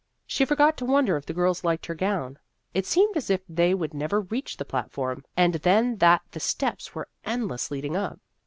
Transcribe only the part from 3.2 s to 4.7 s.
if they would never reach the